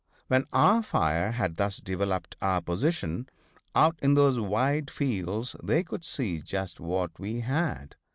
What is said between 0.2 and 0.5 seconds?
When